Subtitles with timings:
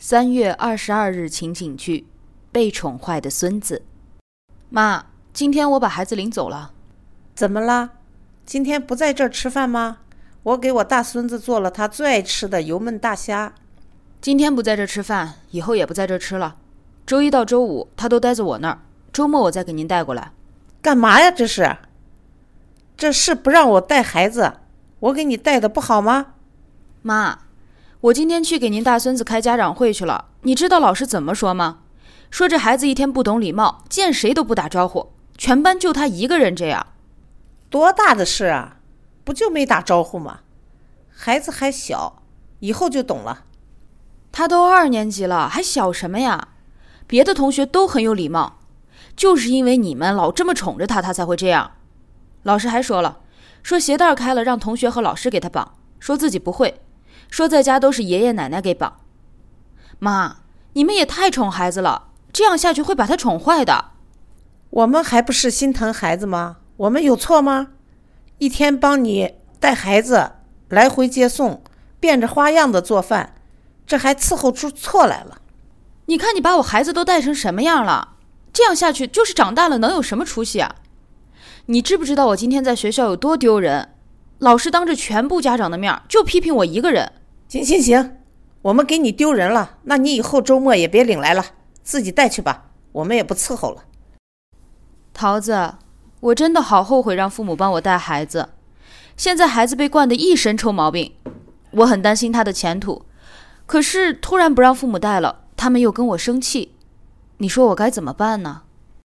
[0.00, 2.06] 三月二十二日情景剧：
[2.52, 3.82] 被宠坏的孙子。
[4.70, 6.70] 妈，今天我把孩子领走了。
[7.34, 7.90] 怎么啦？
[8.46, 9.98] 今天不在这儿吃饭吗？
[10.44, 13.52] 我给我大孙子做了他最爱吃的油焖大虾。
[14.20, 16.56] 今天不在这儿吃饭，以后也不在这儿吃了。
[17.04, 18.78] 周一到周五他都待在我那儿，
[19.12, 20.30] 周末我再给您带过来。
[20.80, 21.28] 干嘛呀？
[21.28, 21.76] 这是？
[22.96, 24.58] 这是不让我带孩子？
[25.00, 26.34] 我给你带的不好吗？
[27.02, 27.40] 妈，
[28.00, 30.26] 我今天去给您大孙子开家长会去了。
[30.42, 31.80] 你知道老师怎么说吗？
[32.30, 36.86] 说这孩子一天不懂礼貌，见谁都不打招呼，全班就他一个人这样。
[37.68, 38.76] 多大的事啊？
[39.24, 40.40] 不就没打招呼吗？
[41.10, 42.22] 孩子还小，
[42.60, 43.46] 以后就懂了。
[44.30, 46.50] 他都二年级了，还小什么呀？
[47.08, 48.60] 别的同学都很有礼貌，
[49.16, 51.72] 就是因为你们老这么宠着他，他才会这样。
[52.44, 53.18] 老师还说了，
[53.64, 56.80] 说鞋带开了让同学和老师给他绑，说自己不会，
[57.28, 59.00] 说在家都是爷爷奶奶给绑。
[59.98, 60.38] 妈，
[60.72, 63.92] 你们也太宠孩子了，这样下去会把他宠坏的。
[64.70, 66.58] 我们还不是心疼孩子吗？
[66.76, 67.68] 我们有错吗？
[68.38, 70.32] 一天帮你带孩子
[70.68, 71.62] 来回接送，
[71.98, 73.34] 变着花样的做饭，
[73.86, 75.40] 这还伺候出错来了。
[76.06, 78.16] 你看你把我孩子都带成什么样了？
[78.52, 80.76] 这样下去就是长大了能有什么出息啊？
[81.66, 83.94] 你知不知道我今天在学校有多丢人？
[84.38, 87.12] 老师当着全部家长的面就批评我一个人。
[87.48, 88.18] 行行行，
[88.62, 91.44] 我们给你丢人了，那你以后周末也别领来了，
[91.82, 93.84] 自己带去吧，我们也不伺候了。
[95.12, 95.74] 桃子，
[96.20, 98.50] 我真的好后悔让父母帮我带孩子，
[99.16, 101.14] 现在孩子被惯得一身臭毛病，
[101.72, 103.06] 我很担心他的前途。
[103.66, 106.76] 可是突然不让父母带了，他们又跟我生气，
[107.38, 108.62] 你说我该怎么办呢？